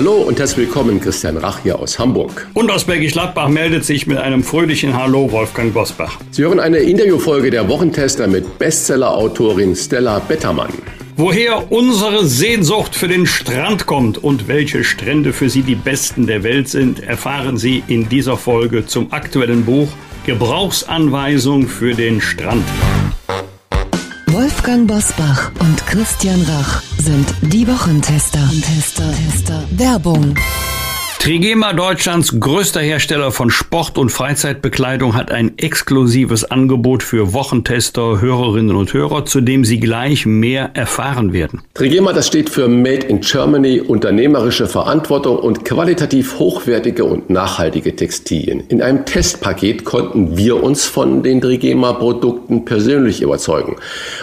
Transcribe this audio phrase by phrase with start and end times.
[0.00, 2.48] Hallo und herzlich willkommen, Christian Rach hier aus Hamburg.
[2.54, 6.18] Und aus Bergisch Gladbach meldet sich mit einem fröhlichen Hallo Wolfgang Bosbach.
[6.30, 10.72] Sie hören eine Interviewfolge der Wochentester mit Bestsellerautorin Stella Bettermann.
[11.18, 16.44] Woher unsere Sehnsucht für den Strand kommt und welche Strände für Sie die besten der
[16.44, 19.88] Welt sind, erfahren Sie in dieser Folge zum aktuellen Buch
[20.24, 22.64] Gebrauchsanweisung für den Strand.
[24.28, 28.50] Wolfgang Bosbach und Christian Rach sind die Wochentester.
[28.62, 29.64] Tester, Tester.
[29.70, 30.34] Werbung.
[31.20, 38.74] Trigema, Deutschlands größter Hersteller von Sport- und Freizeitbekleidung, hat ein exklusives Angebot für Wochentester, Hörerinnen
[38.74, 41.60] und Hörer, zu dem Sie gleich mehr erfahren werden.
[41.74, 48.60] Trigema, das steht für Made in Germany, unternehmerische Verantwortung und qualitativ hochwertige und nachhaltige Textilien.
[48.68, 53.76] In einem Testpaket konnten wir uns von den Trigema-Produkten persönlich überzeugen.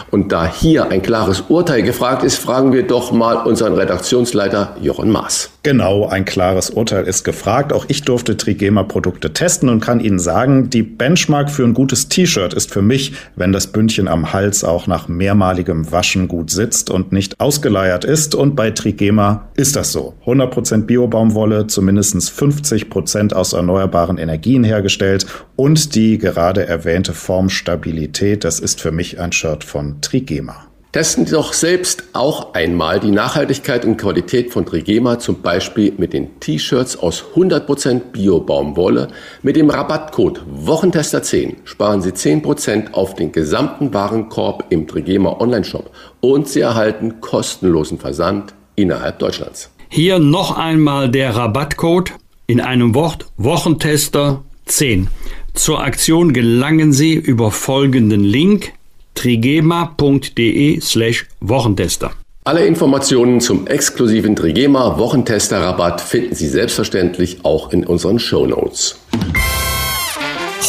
[0.09, 5.11] Und da hier ein klares Urteil gefragt ist, fragen wir doch mal unseren Redaktionsleiter Jochen
[5.11, 5.51] Maas.
[5.61, 7.73] Genau, ein klares Urteil ist gefragt.
[7.73, 12.53] Auch ich durfte Trigema-Produkte testen und kann Ihnen sagen, die Benchmark für ein gutes T-Shirt
[12.53, 17.11] ist für mich, wenn das Bündchen am Hals auch nach mehrmaligem Waschen gut sitzt und
[17.11, 18.35] nicht ausgeleiert ist.
[18.35, 20.13] Und bei Trigema ist das so.
[20.25, 28.79] 100% Biobaumwolle, zumindest 50% aus erneuerbaren Energien hergestellt und die gerade erwähnte Formstabilität, das ist
[28.79, 30.67] für mich ein Shirt von Trigema.
[30.97, 36.11] Testen Sie doch selbst auch einmal die Nachhaltigkeit und Qualität von Trigema, zum Beispiel mit
[36.11, 39.09] den T-Shirts aus 100% Bio-Baumwolle.
[39.43, 46.47] Mit dem Rabattcode Wochentester10 sparen Sie 10% auf den gesamten Warenkorb im Trigema Onlineshop und
[46.47, 49.69] Sie erhalten kostenlosen Versand innerhalb Deutschlands.
[49.89, 52.13] Hier noch einmal der Rabattcode
[52.47, 55.09] in einem Wort Wochentester10.
[55.53, 58.73] Zur Aktion gelangen Sie über folgenden Link
[59.17, 62.11] trigema.de slash Wochentester.
[62.43, 68.99] Alle Informationen zum exklusiven Trigema Wochentester Rabatt finden Sie selbstverständlich auch in unseren Show Notes.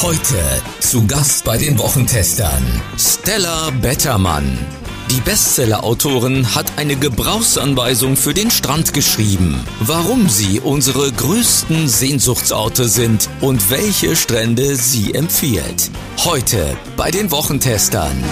[0.02, 0.34] Heute
[0.80, 2.64] zu Gast bei den Wochentestern
[2.96, 4.58] Stella Bettermann.
[5.10, 13.30] Die Bestseller-Autorin hat eine Gebrauchsanweisung für den Strand geschrieben, warum sie unsere größten Sehnsuchtsorte sind
[13.40, 15.90] und welche Strände sie empfiehlt.
[16.18, 18.22] Heute bei den Wochentestern.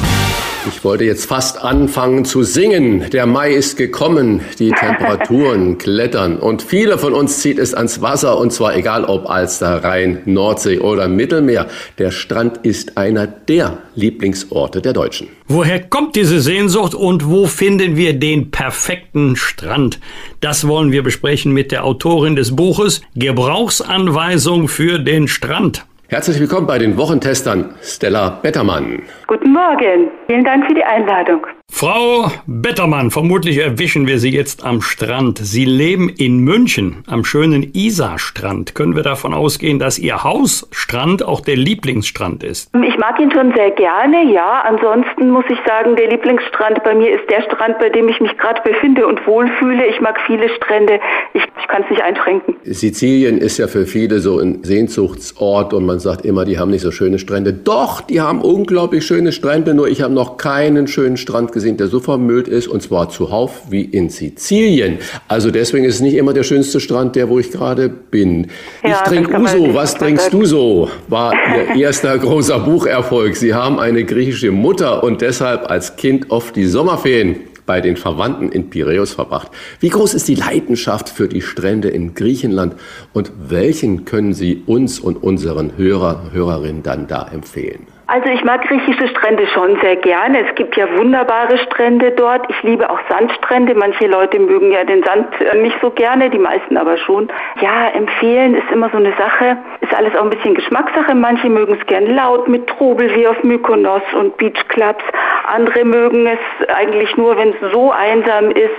[0.68, 3.08] Ich wollte jetzt fast anfangen zu singen.
[3.10, 8.36] Der Mai ist gekommen, die Temperaturen klettern und viele von uns zieht es ans Wasser
[8.38, 11.68] und zwar egal ob Alster, Rhein, Nordsee oder Mittelmeer.
[11.98, 15.28] Der Strand ist einer der Lieblingsorte der Deutschen.
[15.46, 20.00] Woher kommt diese Sehnsucht und wo finden wir den perfekten Strand?
[20.40, 25.84] Das wollen wir besprechen mit der Autorin des Buches Gebrauchsanweisung für den Strand.
[26.08, 29.02] Herzlich willkommen bei den Wochentestern Stella Bettermann.
[29.26, 30.08] Guten Morgen.
[30.28, 31.44] Vielen Dank für die Einladung.
[31.78, 35.38] Frau Bettermann, vermutlich erwischen wir Sie jetzt am Strand.
[35.38, 38.74] Sie leben in München am schönen Isarstrand.
[38.74, 42.70] Können wir davon ausgehen, dass Ihr Hausstrand auch der Lieblingsstrand ist?
[42.74, 44.62] Ich mag ihn schon sehr gerne, ja.
[44.62, 48.34] Ansonsten muss ich sagen, der Lieblingsstrand bei mir ist der Strand, bei dem ich mich
[48.38, 49.86] gerade befinde und wohlfühle.
[49.86, 50.98] Ich mag viele Strände.
[51.34, 52.56] Ich, ich kann es nicht einschränken.
[52.64, 56.82] Sizilien ist ja für viele so ein Sehnsuchtsort und man sagt immer, die haben nicht
[56.82, 57.52] so schöne Strände.
[57.52, 61.88] Doch, die haben unglaublich schöne Strände, nur ich habe noch keinen schönen Strand gesehen, der
[61.88, 64.98] so vermüllt ist, und zwar zuhauf wie in Sizilien.
[65.26, 68.46] Also deswegen ist es nicht immer der schönste Strand, der, wo ich gerade bin.
[68.84, 69.74] Ja, ich trinke Uso.
[69.74, 70.88] Was trinkst du so?
[71.08, 71.34] War
[71.74, 73.36] ihr erster großer Bucherfolg.
[73.36, 78.50] Sie haben eine griechische Mutter und deshalb als Kind oft die Sommerferien bei den Verwandten
[78.50, 79.50] in Piräus verbracht.
[79.80, 82.76] Wie groß ist die Leidenschaft für die Strände in Griechenland
[83.12, 87.86] und welchen können Sie uns und unseren Hörer, Hörerinnen dann da empfehlen?
[88.08, 90.46] Also ich mag griechische Strände schon sehr gerne.
[90.46, 92.48] Es gibt ja wunderbare Strände dort.
[92.48, 93.74] Ich liebe auch Sandstrände.
[93.74, 97.28] Manche Leute mögen ja den Sand äh, nicht so gerne, die meisten aber schon.
[97.60, 99.56] Ja, empfehlen ist immer so eine Sache.
[99.80, 101.16] Ist alles auch ein bisschen Geschmackssache.
[101.16, 105.04] Manche mögen es gern laut mit Trubel wie auf Mykonos und Beachclubs.
[105.48, 108.76] Andere mögen es eigentlich nur, wenn es so einsam ist,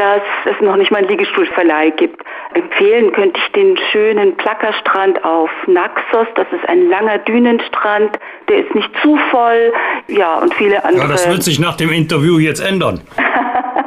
[0.00, 2.22] dass es noch nicht mal einen Liegestuhlverleih gibt.
[2.54, 6.26] Empfehlen könnte ich den schönen Plackerstrand auf Naxos.
[6.36, 8.18] Das ist ein langer Dünenstrand.
[8.48, 9.74] Der ist nicht zu voll.
[10.08, 11.02] Ja, und viele andere.
[11.02, 13.02] Ja, das wird sich nach dem Interview jetzt ändern.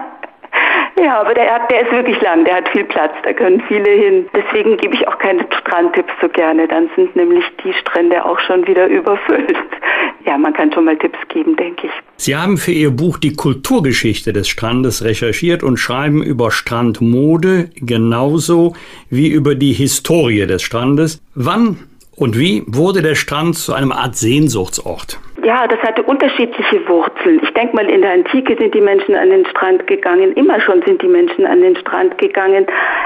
[1.04, 4.30] Ja, aber der, der ist wirklich lang, der hat viel Platz, da können viele hin.
[4.34, 8.66] Deswegen gebe ich auch keine Strandtipps so gerne, dann sind nämlich die Strände auch schon
[8.68, 9.58] wieder überfüllt.
[10.34, 11.92] Ja, man kann schon mal Tipps geben, denke ich.
[12.18, 18.74] Sie haben für Ihr Buch die Kulturgeschichte des Strandes recherchiert und schreiben über Strandmode genauso
[19.12, 21.22] wie über die Historie des Strandes.
[21.36, 21.78] Wann
[22.16, 25.20] und wie wurde der Strand zu einem Art Sehnsuchtsort?
[25.44, 27.42] Ja, das hatte unterschiedliche Wurzeln.
[27.44, 30.32] Ich denke mal, in der Antike sind die Menschen an den Strand gegangen.
[30.34, 32.66] Immer schon sind die Menschen an den Strand gegangen.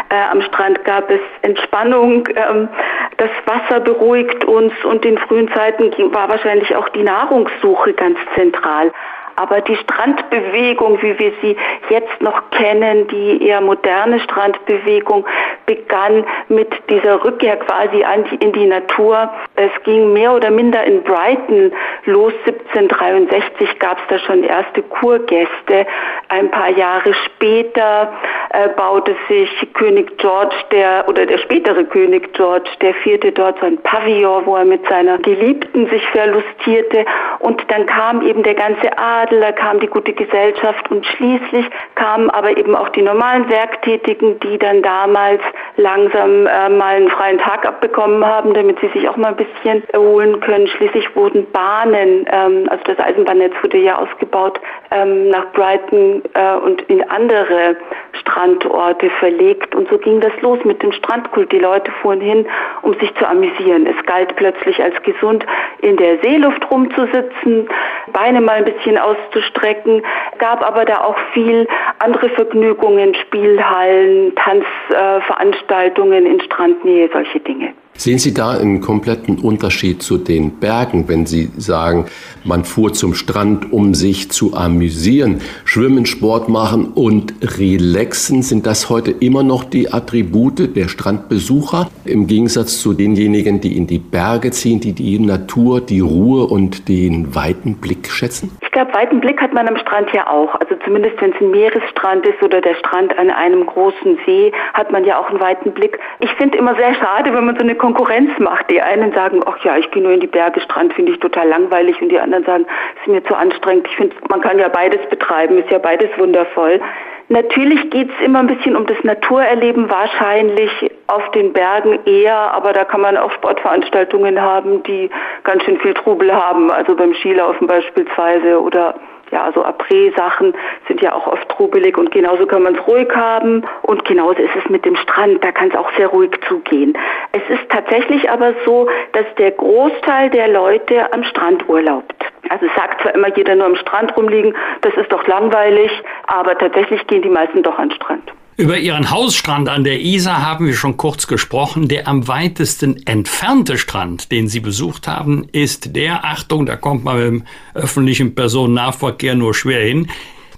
[0.10, 2.28] Äh, am Strand gab es Entspannung.
[2.36, 2.69] Ähm,
[3.18, 8.92] das Wasser beruhigt uns und in frühen Zeiten war wahrscheinlich auch die Nahrungssuche ganz zentral.
[9.36, 11.56] Aber die Strandbewegung, wie wir sie
[11.89, 15.25] jetzt noch kennen, die eher moderne Strandbewegung,
[15.68, 18.04] begann mit dieser Rückkehr quasi
[18.40, 19.30] in die Natur.
[19.56, 21.72] Es ging mehr oder minder in Brighton
[22.06, 22.34] los.
[22.46, 25.86] 1763 gab es da schon erste Kurgäste.
[26.30, 28.12] Ein paar Jahre später
[28.52, 33.66] äh, baute sich König George, der oder der spätere König George, der vierte dort so
[33.66, 37.06] ein Pavillon, wo er mit seiner Geliebten sich verlustierte.
[37.40, 41.66] Und dann kam eben der ganze Adel da kam die gute Gesellschaft und schließlich
[41.96, 45.42] kamen aber eben auch die normalen Werktätigen, die dann damals
[45.77, 49.83] langsam äh, mal einen freien Tag abbekommen haben, damit sie sich auch mal ein bisschen
[49.89, 50.68] erholen können.
[50.68, 54.59] Schließlich wurden Bahnen, ähm, also das Eisenbahnnetz wurde ja ausgebaut,
[54.92, 57.75] ähm, nach Brighton äh, und in andere
[58.19, 59.75] Strandorte verlegt.
[59.75, 61.52] Und so ging das los mit dem Strandkult.
[61.52, 62.46] Die Leute fuhren hin,
[62.81, 63.88] um sich zu amüsieren.
[63.88, 65.46] Es galt plötzlich als gesund,
[65.81, 67.68] in der Seeluft rumzusitzen,
[68.14, 70.02] Beine mal ein bisschen auszustrecken,
[70.38, 71.68] gab aber da auch viel
[72.00, 77.74] andere Vergnügungen, Spielhallen, Tanzveranstaltungen in Strandnähe, solche Dinge.
[77.98, 82.06] Sehen Sie da einen kompletten Unterschied zu den Bergen, wenn Sie sagen,
[82.44, 88.44] man fuhr zum Strand, um sich zu amüsieren, schwimmen, Sport machen und relaxen?
[88.44, 93.88] Sind das heute immer noch die Attribute der Strandbesucher im Gegensatz zu denjenigen, die in
[93.88, 98.52] die Berge ziehen, die die Natur, die Ruhe und den weiten Blick schätzen?
[98.62, 100.54] Ich glaube, weiten Blick hat man am Strand ja auch.
[100.54, 104.89] Also zumindest wenn es ein Meeresstrand ist oder der Strand an einem großen See, hat
[104.89, 106.00] man ja auch einen weiten Blick.
[106.19, 108.72] Ich finde immer sehr schade, wenn man so eine Konkurrenz macht.
[108.72, 111.50] Die einen sagen, ach ja, ich gehe nur in die Berge, Strand finde ich total
[111.50, 113.88] langweilig und die anderen sagen, es ist mir zu anstrengend.
[113.89, 116.80] Ich finde, man kann ja beides betreiben, ist ja beides wundervoll.
[117.29, 120.71] Natürlich geht es immer ein bisschen um das Naturerleben, wahrscheinlich
[121.07, 125.09] auf den Bergen eher, aber da kann man auch Sportveranstaltungen haben, die
[125.44, 128.95] ganz schön viel Trubel haben, also beim Skilaufen beispielsweise oder
[129.31, 130.53] ja, so Après-Sachen
[130.88, 134.56] sind ja auch oft trubelig und genauso kann man es ruhig haben und genauso ist
[134.56, 136.97] es mit dem Strand, da kann es auch sehr ruhig zugehen.
[137.33, 142.17] Es ist tatsächlich aber so, dass der Großteil der Leute am Strand urlaubt.
[142.50, 145.92] Also es sagt zwar immer jeder nur am Strand rumliegen, das ist doch langweilig,
[146.28, 148.32] aber tatsächlich gehen die meisten doch an den Strand.
[148.60, 151.88] Über Ihren Hausstrand an der Isar haben wir schon kurz gesprochen.
[151.88, 157.18] Der am weitesten entfernte Strand, den Sie besucht haben, ist der, Achtung, da kommt man
[157.18, 157.44] mit dem
[157.76, 160.10] öffentlichen Personennahverkehr nur schwer hin,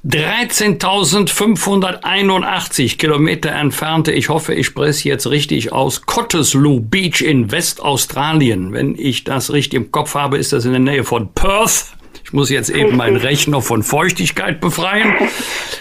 [0.07, 8.71] 13.581 Kilometer entfernte, ich hoffe, ich spreche jetzt richtig aus, Cottesloe Beach in Westaustralien.
[8.71, 11.87] Wenn ich das richtig im Kopf habe, ist das in der Nähe von Perth.
[12.23, 15.15] Ich muss jetzt eben meinen Rechner von Feuchtigkeit befreien.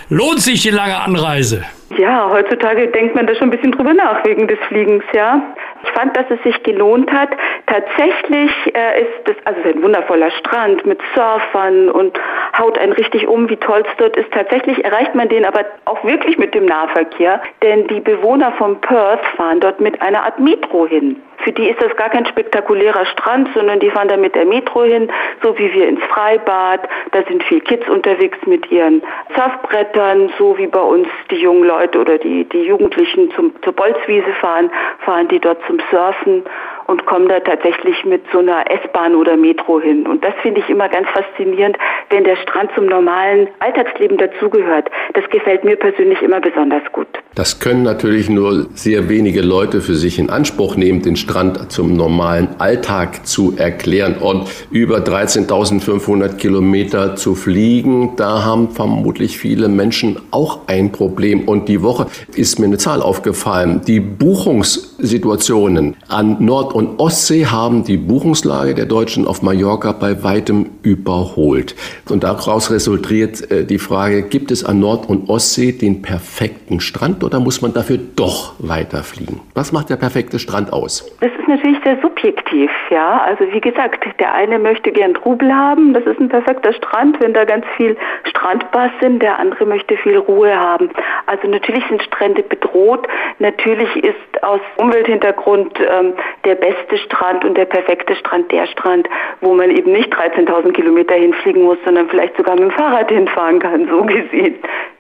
[0.09, 1.65] Lohnt sich die lange Anreise?
[1.97, 5.43] Ja, heutzutage denkt man da schon ein bisschen drüber nach wegen des Fliegens, ja.
[5.83, 7.31] Ich fand, dass es sich gelohnt hat.
[7.67, 12.19] Tatsächlich äh, ist das, also ein wundervoller Strand mit Surfern und
[12.59, 14.31] haut einen richtig um, wie toll es dort ist.
[14.33, 19.25] Tatsächlich erreicht man den aber auch wirklich mit dem Nahverkehr, denn die Bewohner von Perth
[19.37, 21.23] fahren dort mit einer Art Metro hin.
[21.45, 24.83] Für die ist das gar kein spektakulärer Strand, sondern die fahren da mit der Metro
[24.83, 25.11] hin,
[25.43, 26.81] so wie wir ins Freibad.
[27.13, 29.03] Da sind viel Kids unterwegs mit ihren
[29.37, 34.33] Surfbrettern, so wie bei uns die jungen Leute oder die, die Jugendlichen zum, zur Bolzwiese
[34.41, 34.71] fahren,
[35.01, 36.45] fahren die dort zum Surfen
[36.89, 40.07] und kommen da tatsächlich mit so einer S-Bahn oder Metro hin.
[40.07, 41.77] Und das finde ich immer ganz faszinierend,
[42.09, 44.91] wenn der Strand zum normalen Alltagsleben dazugehört.
[45.13, 47.07] Das gefällt mir persönlich immer besonders gut.
[47.35, 51.95] Das können natürlich nur sehr wenige Leute für sich in Anspruch nehmen, den Strand zum
[51.95, 54.17] normalen Alltag zu erklären.
[54.19, 61.47] Und über 13.500 Kilometer zu fliegen, da haben vermutlich viele Menschen auch ein Problem.
[61.47, 63.83] Und die Woche ist mir eine Zahl aufgefallen.
[63.87, 70.67] Die Buchungssituationen an Nord- und Ostsee haben die Buchungslage der Deutschen auf Mallorca bei weitem
[70.85, 71.75] überholt.
[72.09, 77.25] Und daraus resultiert äh, die Frage, gibt es an Nord- und Ostsee den perfekten Strand
[77.25, 79.41] oder muss man dafür doch weiterfliegen?
[79.55, 81.05] Was macht der perfekte Strand aus?
[81.21, 83.23] Das ist natürlich sehr subjektiv, ja.
[83.23, 87.35] Also wie gesagt, der eine möchte gern Trubel haben, das ist ein perfekter Strand, wenn
[87.35, 90.91] da ganz viel Strandbars sind, der andere möchte viel Ruhe haben.
[91.27, 93.09] Also natürlich sind Strände bedroht,
[93.41, 96.13] natürlich ist aus Umwelthintergrund ähm,
[96.45, 99.09] der beste Strand und der perfekte Strand der Strand,
[99.41, 103.59] wo man eben nicht 13.000 Kilometer hinfliegen muss, sondern vielleicht sogar mit dem Fahrrad hinfahren
[103.59, 104.57] kann, so gesehen.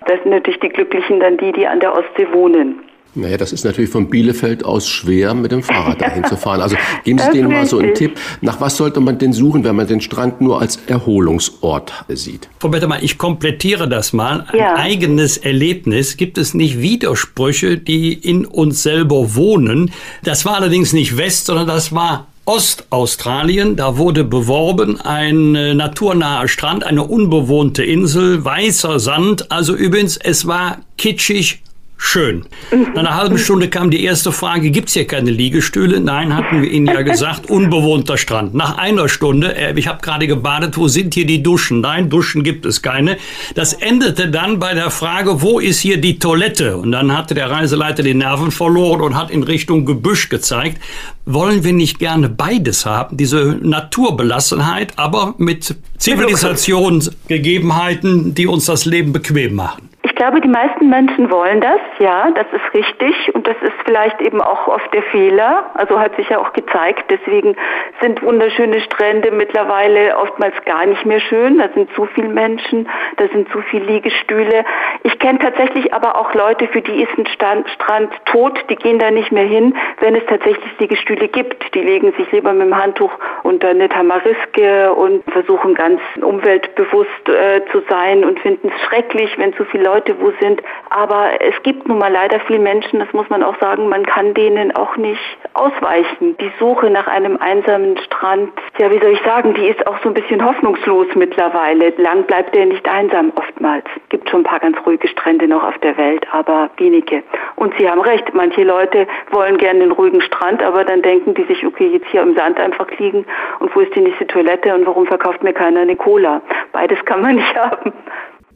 [0.07, 2.88] Das sind natürlich die Glücklichen dann die, die an der Ostsee wohnen.
[3.15, 6.61] Naja, das ist natürlich von Bielefeld aus schwer, mit dem Fahrrad dahin zu fahren.
[6.61, 8.19] Also geben Sie denen mal so einen Tipp.
[8.41, 12.49] Nach was sollte man denn suchen, wenn man den Strand nur als Erholungsort sieht?
[12.61, 14.47] Frau Bettermann, ich komplettiere das mal.
[14.53, 14.77] Ein ja.
[14.77, 16.17] eigenes Erlebnis.
[16.17, 19.91] Gibt es nicht Widersprüche, die in uns selber wohnen?
[20.23, 23.77] Das war allerdings nicht West, sondern das war Ostaustralien.
[23.77, 29.50] Da wurde beworben ein äh, naturnaher Strand, eine unbewohnte Insel, weißer Sand.
[29.50, 31.62] Also übrigens, es war kitschig,
[32.00, 32.45] Schön.
[32.71, 35.99] Nach einer halben Stunde kam die erste Frage, gibt's hier keine Liegestühle?
[36.00, 38.55] Nein, hatten wir Ihnen ja gesagt, unbewohnter Strand.
[38.55, 41.81] Nach einer Stunde, äh, ich habe gerade gebadet, wo sind hier die Duschen?
[41.81, 43.17] Nein, Duschen gibt es keine.
[43.57, 46.76] Das endete dann bei der Frage, wo ist hier die Toilette?
[46.76, 50.81] Und dann hatte der Reiseleiter die Nerven verloren und hat in Richtung Gebüsch gezeigt.
[51.26, 53.17] Wollen wir nicht gerne beides haben?
[53.17, 59.88] Diese Naturbelassenheit, aber mit Zivilisationsgegebenheiten, die uns das Leben bequem machen
[60.19, 63.35] glaube, die meisten Menschen wollen das, ja, das ist richtig.
[63.35, 67.05] Und das ist vielleicht eben auch oft der Fehler, also hat sich ja auch gezeigt,
[67.09, 67.57] deswegen
[68.03, 73.29] sind wunderschöne Strände mittlerweile oftmals gar nicht mehr schön, da sind zu viele Menschen, da
[73.29, 74.65] sind zu viele Liegestühle.
[75.05, 78.99] Ich kenne tatsächlich aber auch Leute, für die ist ein Stand, Strand tot, die gehen
[78.99, 81.75] da nicht mehr hin, wenn es tatsächlich Liegestühle gibt.
[81.75, 83.12] Die legen sich lieber mit dem Handtuch
[83.43, 89.55] unter eine Tamariske und versuchen ganz umweltbewusst äh, zu sein und finden es schrecklich, wenn
[89.55, 90.62] zu viele Leute wo sind.
[90.90, 94.35] Aber es gibt nun mal leider viele Menschen, das muss man auch sagen, man kann
[94.35, 95.21] denen auch nicht
[95.55, 96.37] ausweichen.
[96.38, 100.09] Die Suche nach einem einsamen Strand, ja, wie soll ich sagen, die ist auch so
[100.09, 101.90] ein bisschen hoffnungslos mittlerweile.
[101.97, 103.85] Lang bleibt der nicht einsam oftmals.
[104.09, 107.23] Gibt schon ein paar ganz ruhige Strände noch auf der Welt, aber wenige.
[107.57, 111.45] Und Sie haben recht, manche Leute wollen gerne einen ruhigen Strand, aber dann denken die
[111.45, 113.26] sich, okay, jetzt hier im Sand einfach liegen
[113.61, 116.40] und wo ist die nächste Toilette und warum verkauft mir keiner eine Cola?
[116.73, 117.92] Beides kann man nicht haben.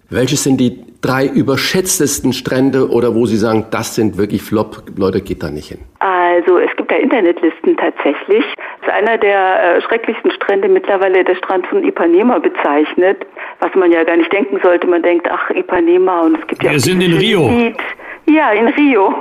[0.08, 5.20] Welches sind die drei überschätztesten Strände oder wo Sie sagen, das sind wirklich Flop, Leute,
[5.20, 5.80] geht da nicht hin?
[6.32, 8.44] Also es gibt ja Internetlisten tatsächlich.
[8.80, 13.26] Das ist einer der äh, schrecklichsten Strände mittlerweile der Strand von Ipanema bezeichnet,
[13.60, 14.86] was man ja gar nicht denken sollte.
[14.86, 16.70] Man denkt, ach Ipanema und es gibt ja...
[16.70, 17.48] Wir sind in Rio.
[17.48, 17.76] Lied.
[18.26, 19.14] Ja, in Rio.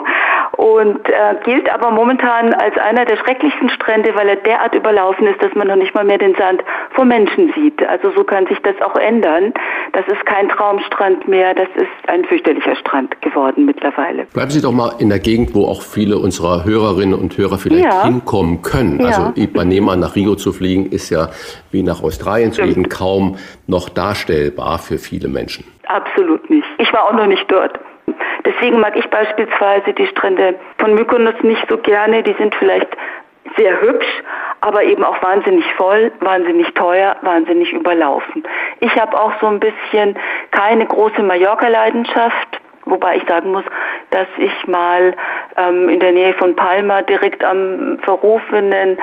[0.58, 5.42] Und äh, gilt aber momentan als einer der schrecklichsten Strände, weil er derart überlaufen ist,
[5.42, 7.82] dass man noch nicht mal mehr den Sand vor Menschen sieht.
[7.88, 9.54] Also so kann sich das auch ändern.
[9.94, 14.26] Das ist kein Traumstrand mehr, das ist ein fürchterlicher Strand geworden mittlerweile.
[14.34, 17.86] Bleiben Sie doch mal in der Gegend, wo auch viele unserer Hörerinnen und Hörer vielleicht
[17.86, 18.04] ja.
[18.04, 19.00] hinkommen können.
[19.00, 19.08] Ja.
[19.08, 21.30] Also Ipanema nach Rio zu fliegen, ist ja
[21.72, 25.66] wie nach Australien zu fliegen kaum noch darstellbar für viele Menschen.
[25.88, 26.68] Absolut nicht.
[26.78, 27.80] Ich war auch noch nicht dort.
[28.46, 32.24] Deswegen mag ich beispielsweise die Strände von Mykonos nicht so gerne.
[32.24, 32.90] Die sind vielleicht
[33.58, 34.24] sehr hübsch,
[34.62, 38.44] aber eben auch wahnsinnig voll, wahnsinnig teuer, wahnsinnig überlaufen.
[38.80, 40.18] Ich habe auch so ein bisschen
[40.52, 43.64] keine große Mallorca-Leidenschaft, wobei ich sagen muss,
[44.12, 45.14] dass ich mal
[45.58, 48.98] ähm, in der Nähe von Palma direkt am verrufenen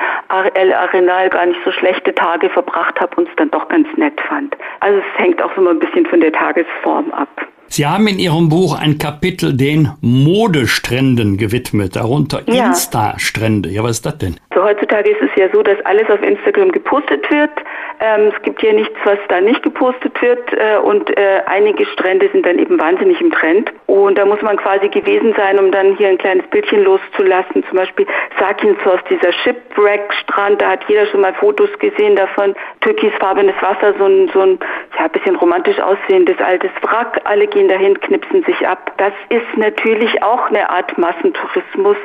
[0.53, 4.19] El Arenal gar nicht so schlechte Tage verbracht habe und es dann doch ganz nett
[4.21, 4.55] fand.
[4.79, 7.29] Also es hängt auch so mal ein bisschen von der Tagesform ab.
[7.69, 12.69] Sie haben in Ihrem Buch ein Kapitel den Modestränden gewidmet, darunter ja.
[12.69, 13.69] Insta-Strände.
[13.69, 14.37] Ja, was ist das denn?
[14.55, 17.51] So, heutzutage ist es ja so, dass alles auf Instagram gepostet wird.
[17.99, 22.29] Ähm, es gibt hier nichts, was da nicht gepostet wird äh, und äh, einige Strände
[22.31, 23.71] sind dann eben wahnsinnig im Trend.
[23.85, 27.63] Und da muss man quasi gewesen sein, um dann hier ein kleines Bildchen loszulassen.
[27.67, 28.07] Zum Beispiel
[28.39, 32.55] Sakinsos, dieser Shipwreck-Strand, da hat jeder schon mal Fotos gesehen davon.
[32.81, 34.59] Türkisfarbenes Wasser, so ein, so ein
[34.97, 37.21] ja, bisschen romantisch aussehendes altes Wrack.
[37.25, 38.93] Alle gehen dahin, knipsen sich ab.
[38.97, 41.97] Das ist natürlich auch eine Art Massentourismus.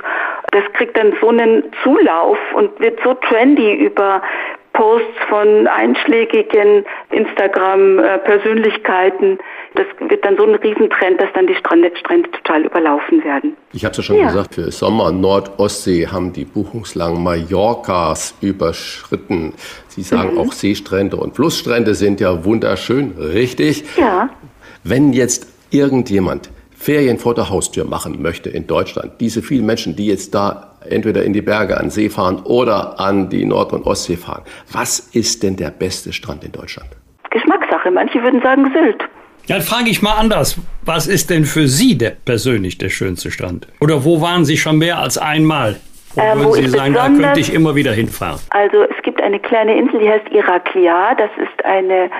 [0.51, 4.23] Das kriegt dann so einen Zulauf und wird so trendy über
[4.75, 9.39] Posts von einschlägigen Instagram-Persönlichkeiten.
[9.75, 13.57] Das wird dann so ein Riesentrend, dass dann die Strände, Strände total überlaufen werden.
[13.73, 14.27] Ich habe es ja schon ja.
[14.27, 19.55] gesagt, für Sommer Nordostsee haben die Buchungslangen Mallorcas überschritten.
[19.89, 20.41] Sie sagen mhm.
[20.41, 23.85] auch Seestrände und Flussstrände sind ja wunderschön, richtig?
[23.97, 24.31] Ja.
[24.83, 26.51] Wenn jetzt irgendjemand
[26.85, 31.25] Ferien vor der Haustür machen möchte in Deutschland, diese vielen Menschen, die jetzt da entweder
[31.25, 35.43] in die Berge an See fahren oder an die Nord- und Ostsee fahren, was ist
[35.43, 36.91] denn der beste Strand in Deutschland?
[37.31, 37.91] Geschmackssache.
[37.91, 39.03] Manche würden sagen Sylt.
[39.49, 40.59] Dann frage ich mal anders.
[40.85, 43.67] Was ist denn für Sie der, persönlich der schönste Strand?
[43.81, 45.77] Oder wo waren Sie schon mehr als einmal?
[46.15, 48.41] Wo Äh, würden wo Sie sagen, da könnte ich immer wieder hinfahren?
[48.51, 51.15] Also es gibt eine kleine Insel, die heißt Iraklia.
[51.15, 52.11] Das ist eine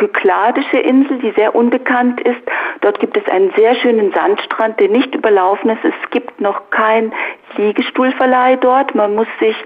[0.00, 2.40] kykladische Insel, die sehr unbekannt ist.
[2.80, 5.84] Dort gibt es einen sehr schönen Sandstrand, der nicht überlaufen ist.
[5.84, 7.12] Es gibt noch kein
[7.56, 8.94] Liegestuhlverleih dort.
[8.94, 9.56] Man muss sich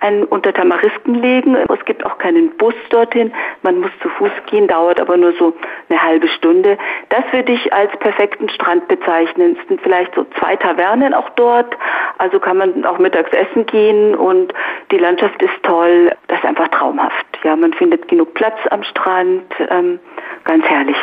[0.00, 1.54] einen unter Tamarisken legen.
[1.54, 3.32] Es gibt auch keinen Bus dorthin.
[3.62, 5.54] Man muss zu Fuß gehen, dauert aber nur so
[5.88, 6.76] eine halbe Stunde.
[7.10, 9.56] Das würde ich als perfekten Strand bezeichnen.
[9.60, 11.76] Es sind vielleicht so zwei Tavernen auch dort.
[12.18, 14.52] Also kann man auch mittags essen gehen und
[14.90, 16.10] die Landschaft ist toll.
[16.26, 17.33] Das ist einfach traumhaft.
[17.44, 19.44] Ja, man findet genug Platz am Strand.
[19.70, 20.00] Ähm,
[20.44, 20.96] ganz herrlich.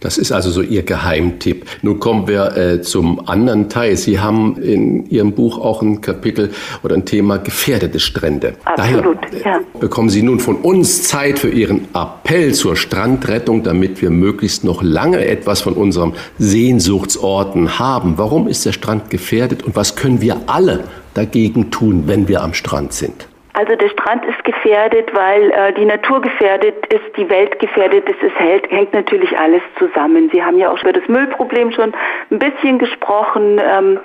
[0.00, 1.64] Das ist also so Ihr Geheimtipp.
[1.80, 3.96] Nun kommen wir äh, zum anderen Teil.
[3.96, 6.50] Sie haben in Ihrem Buch auch ein Kapitel
[6.82, 8.52] oder ein Thema gefährdete Strände.
[8.66, 9.60] Absolut, Daher ja.
[9.80, 14.82] bekommen Sie nun von uns Zeit für Ihren Appell zur Strandrettung, damit wir möglichst noch
[14.82, 18.18] lange etwas von unserem Sehnsuchtsorten haben.
[18.18, 20.84] Warum ist der Strand gefährdet und was können wir alle
[21.14, 23.26] dagegen tun, wenn wir am Strand sind?
[23.54, 28.20] Also der Strand ist gefährdet, weil äh, die Natur gefährdet ist, die Welt gefährdet ist.
[28.20, 30.28] Es hält, hängt natürlich alles zusammen.
[30.32, 31.92] Sie haben ja auch über das Müllproblem schon
[32.30, 33.60] ein bisschen gesprochen.
[33.64, 34.00] Ähm,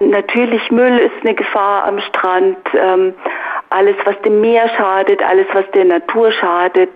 [0.00, 2.58] natürlich Müll ist eine Gefahr am Strand.
[2.74, 3.14] Ähm,
[3.70, 6.90] alles, was dem Meer schadet, alles, was der Natur schadet,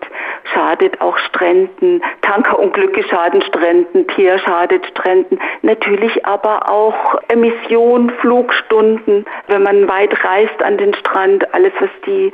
[0.52, 2.02] schadet auch Stränden.
[2.22, 5.38] Tankerunglücke schaden Stränden, Tier schadet Stränden.
[5.62, 9.24] Natürlich aber auch Emission, Flugstunden.
[9.46, 12.32] Wenn man weit reist an den Strand, alles, was die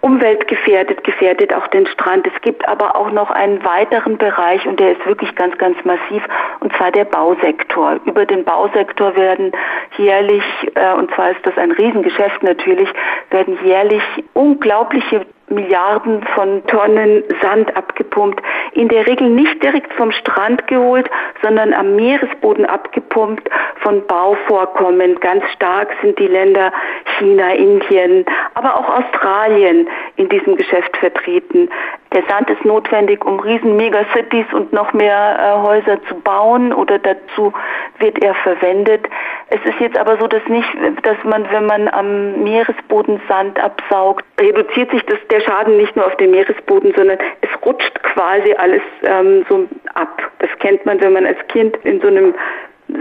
[0.00, 2.26] Umwelt gefährdet, gefährdet auch den Strand.
[2.26, 6.22] Es gibt aber auch noch einen weiteren Bereich und der ist wirklich ganz, ganz massiv
[6.60, 7.98] und zwar der Bausektor.
[8.04, 9.52] Über den Bausektor werden
[9.96, 12.88] jährlich, äh, und zwar ist das ein Riesengeschäft natürlich,
[13.30, 14.02] werden jährlich
[14.34, 18.40] unglaubliche Milliarden von Tonnen Sand abgepumpt.
[18.72, 21.08] In der Regel nicht direkt vom Strand geholt,
[21.42, 23.48] sondern am Meeresboden abgepumpt
[23.80, 25.18] von Bauvorkommen.
[25.20, 26.72] Ganz stark sind die Länder
[27.18, 31.68] China, Indien, aber auch Australien in diesem Geschäft vertreten.
[32.12, 36.98] Der Sand ist notwendig, um riesen Megacities und noch mehr äh, Häuser zu bauen oder
[36.98, 37.52] dazu
[37.98, 39.06] wird er verwendet.
[39.50, 40.68] Es ist jetzt aber so, dass nicht,
[41.02, 46.06] dass man, wenn man am Meeresboden Sand absaugt, reduziert sich das, der Schaden nicht nur
[46.06, 50.22] auf den Meeresboden, sondern es rutscht quasi alles ähm, so ab.
[50.38, 52.34] Das kennt man, wenn man als Kind in so einem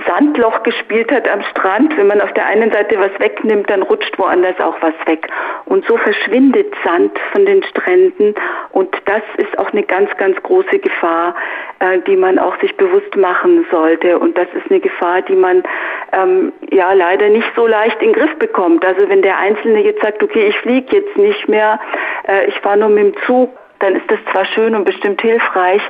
[0.06, 1.96] Sandloch gespielt hat am Strand.
[1.98, 5.28] Wenn man auf der einen Seite was wegnimmt, dann rutscht woanders auch was weg.
[5.66, 8.36] Und so verschwindet Sand von den Stränden.
[8.72, 11.36] Und das ist auch eine ganz, ganz große Gefahr,
[11.80, 14.20] äh, die man auch sich bewusst machen sollte.
[14.20, 15.64] Und das ist eine Gefahr, die man
[16.12, 18.86] ähm, ja leider nicht so leicht in den Griff bekommt.
[18.86, 21.80] Also wenn der Einzelne jetzt sagt, okay, ich fliege jetzt nicht mehr,
[22.28, 25.82] äh, ich fahre nur mit dem Zug, dann ist das zwar schön und bestimmt hilfreich,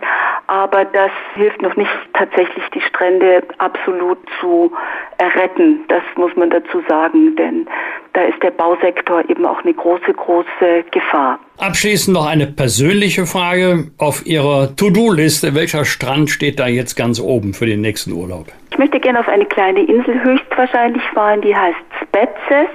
[0.48, 4.72] aber das hilft noch nicht tatsächlich, die Strände absolut zu
[5.18, 5.84] erretten.
[5.88, 7.68] Das muss man dazu sagen, denn
[8.14, 11.40] da ist der Bausektor eben auch eine große, große Gefahr.
[11.58, 13.92] Abschließend noch eine persönliche Frage.
[13.98, 18.48] Auf Ihrer To-Do-Liste, welcher Strand steht da jetzt ganz oben für den nächsten Urlaub?
[18.72, 22.70] Ich möchte gerne auf eine kleine Insel höchstwahrscheinlich fahren, die heißt Spetses.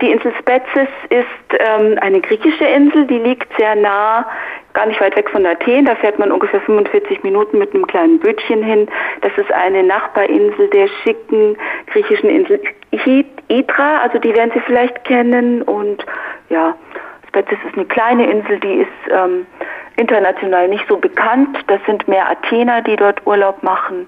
[0.00, 4.26] Die Insel Spetses ist ähm, eine griechische Insel, die liegt sehr nah,
[4.72, 5.84] gar nicht weit weg von Athen.
[5.84, 8.88] Da fährt man ungefähr 45 Minuten mit einem kleinen Bötchen hin.
[9.20, 12.60] Das ist eine Nachbarinsel der schicken griechischen Insel
[13.48, 15.62] Idra, also die werden Sie vielleicht kennen.
[15.62, 16.04] Und
[16.50, 16.74] ja,
[17.28, 19.46] Spetses ist eine kleine Insel, die ist ähm,
[19.96, 21.56] international nicht so bekannt.
[21.68, 24.06] Das sind mehr Athener, die dort Urlaub machen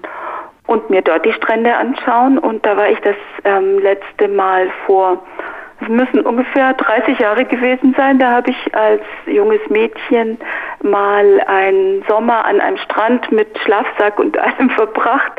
[0.67, 2.37] und mir dort die Strände anschauen.
[2.37, 5.23] Und da war ich das ähm, letzte Mal vor
[5.79, 8.17] es müssen ungefähr 30 Jahre gewesen sein.
[8.19, 10.39] Da habe ich als junges Mädchen
[10.81, 15.33] mal einen Sommer an einem Strand mit Schlafsack und allem verbracht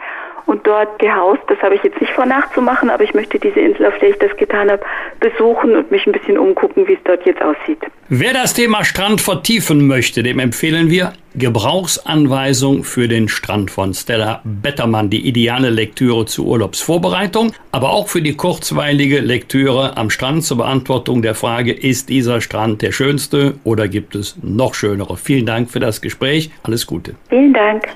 [0.46, 1.42] und dort gehaust.
[1.48, 4.18] Das habe ich jetzt nicht vor nachzumachen, aber ich möchte diese Insel, auf der ich
[4.18, 4.83] das getan habe,
[5.20, 7.79] besuchen und mich ein bisschen umgucken, wie es dort jetzt aussieht.
[8.09, 14.40] Wer das Thema Strand vertiefen möchte, dem empfehlen wir Gebrauchsanweisung für den Strand von Stella
[14.44, 20.57] Bettermann, die ideale Lektüre zur Urlaubsvorbereitung, aber auch für die kurzweilige Lektüre am Strand zur
[20.57, 25.16] Beantwortung der Frage, ist dieser Strand der schönste oder gibt es noch schönere?
[25.16, 26.51] Vielen Dank für das Gespräch.
[26.62, 27.14] Alles Gute.
[27.29, 27.88] Vielen Dank.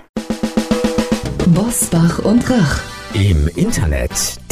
[1.47, 2.81] Bosbach und Rach.
[3.15, 4.42] Im Internet